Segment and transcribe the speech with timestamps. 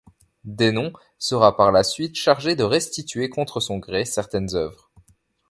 [0.45, 4.89] Denon sera, par la suite, chargé de restituer, contre son gré, certaines œuvres.